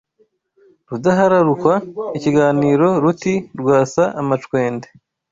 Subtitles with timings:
[0.89, 1.73] Rudahararukwa
[2.17, 4.87] ikaniro ruti rwasa amacwende